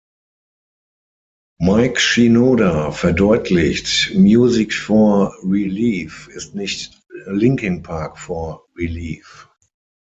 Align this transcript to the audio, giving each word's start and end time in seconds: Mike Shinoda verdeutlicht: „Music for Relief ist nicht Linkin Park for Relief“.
Mike 1.59 1.99
Shinoda 1.99 2.91
verdeutlicht: 2.91 4.15
„Music 4.15 4.73
for 4.73 5.27
Relief 5.43 6.27
ist 6.29 6.55
nicht 6.55 6.99
Linkin 7.27 7.83
Park 7.83 8.17
for 8.17 8.65
Relief“. 8.75 9.47